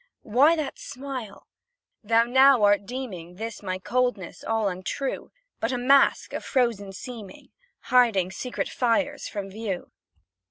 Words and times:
Why 0.23 0.55
that 0.55 0.79
smile? 0.79 1.45
Thou 2.03 2.23
now 2.23 2.63
art 2.63 2.87
deeming 2.87 3.35
This 3.35 3.61
my 3.61 3.77
coldness 3.77 4.43
all 4.43 4.67
untrue, 4.67 5.31
But 5.59 5.71
a 5.71 5.77
mask 5.77 6.33
of 6.33 6.43
frozen 6.43 6.91
seeming, 6.91 7.49
Hiding 7.81 8.31
secret 8.31 8.67
fires 8.67 9.27
from 9.27 9.51
view. 9.51 9.91